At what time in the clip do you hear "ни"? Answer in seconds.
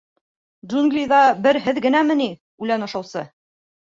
2.23-2.27